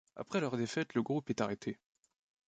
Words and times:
Après 0.15 0.39
leur 0.41 0.57
défaite 0.57 0.95
le 0.95 1.03
groupe 1.03 1.29
est 1.29 1.41
arrêté. 1.41 1.77